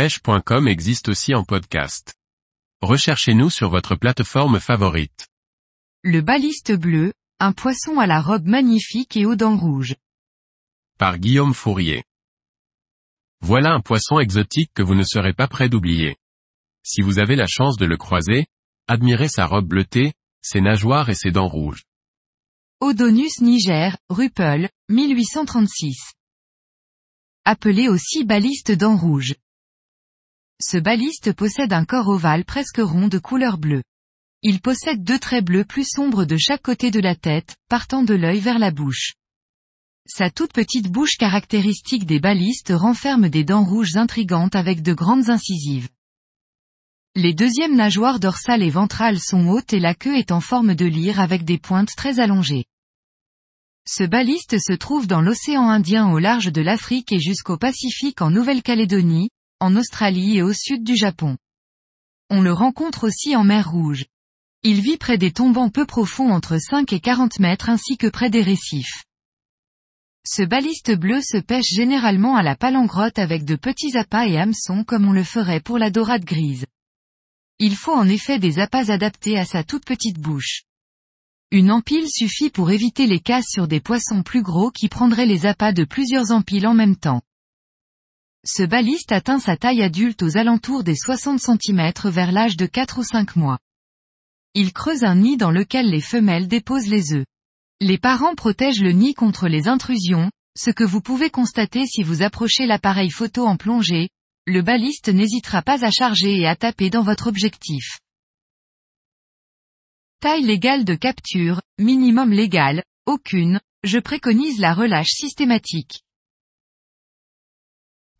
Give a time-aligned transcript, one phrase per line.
[0.00, 2.14] pêche.com existe aussi en podcast.
[2.80, 5.28] Recherchez-nous sur votre plateforme favorite.
[6.02, 9.96] Le baliste bleu, un poisson à la robe magnifique et aux dents rouges.
[10.96, 12.02] Par Guillaume Fourier.
[13.42, 16.16] Voilà un poisson exotique que vous ne serez pas prêt d'oublier.
[16.82, 18.46] Si vous avez la chance de le croiser,
[18.88, 21.84] admirez sa robe bleutée, ses nageoires et ses dents rouges.
[22.80, 26.14] Odonus niger, Ruppel, 1836.
[27.44, 29.34] Appelé aussi baliste dents rouges.
[30.62, 33.82] Ce baliste possède un corps ovale presque rond de couleur bleue.
[34.42, 38.14] Il possède deux traits bleus plus sombres de chaque côté de la tête, partant de
[38.14, 39.14] l'œil vers la bouche.
[40.06, 45.30] Sa toute petite bouche caractéristique des balistes renferme des dents rouges intrigantes avec de grandes
[45.30, 45.88] incisives.
[47.16, 50.84] Les deuxièmes nageoires dorsales et ventrales sont hautes et la queue est en forme de
[50.84, 52.64] lyre avec des pointes très allongées.
[53.86, 58.30] Ce baliste se trouve dans l'océan Indien au large de l'Afrique et jusqu'au Pacifique en
[58.30, 61.36] Nouvelle-Calédonie, en Australie et au sud du Japon.
[62.30, 64.06] On le rencontre aussi en mer Rouge.
[64.62, 68.30] Il vit près des tombants peu profonds entre 5 et 40 mètres ainsi que près
[68.30, 69.04] des récifs.
[70.26, 74.84] Ce baliste bleu se pêche généralement à la palangrotte avec de petits appâts et hameçons
[74.84, 76.66] comme on le ferait pour la dorade grise.
[77.58, 80.62] Il faut en effet des appâts adaptés à sa toute petite bouche.
[81.50, 85.46] Une empile suffit pour éviter les casses sur des poissons plus gros qui prendraient les
[85.46, 87.22] appâts de plusieurs empiles en même temps.
[88.46, 92.98] Ce baliste atteint sa taille adulte aux alentours des 60 cm vers l'âge de 4
[92.98, 93.58] ou 5 mois.
[94.54, 97.26] Il creuse un nid dans lequel les femelles déposent les œufs.
[97.80, 102.22] Les parents protègent le nid contre les intrusions, ce que vous pouvez constater si vous
[102.22, 104.08] approchez l'appareil photo en plongée,
[104.46, 108.00] le baliste n'hésitera pas à charger et à taper dans votre objectif.
[110.20, 116.02] Taille légale de capture, minimum légal, aucune, je préconise la relâche systématique.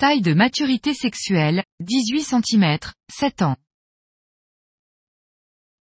[0.00, 2.78] Taille de maturité sexuelle, 18 cm,
[3.12, 3.56] 7 ans.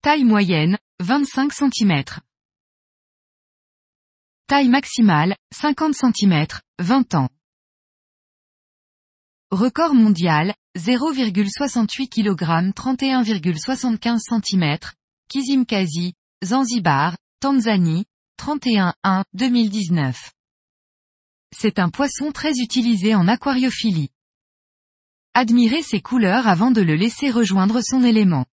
[0.01, 2.03] Taille moyenne, 25 cm.
[4.47, 6.47] Taille maximale, 50 cm,
[6.79, 7.29] 20 ans.
[9.51, 14.79] Record mondial, 0,68 kg 31,75 cm,
[15.29, 18.05] Kizimkazi, Zanzibar, Tanzanie,
[18.39, 19.25] 31-1,
[21.55, 24.11] C'est un poisson très utilisé en aquariophilie.
[25.33, 28.45] Admirez ses couleurs avant de le laisser rejoindre son élément.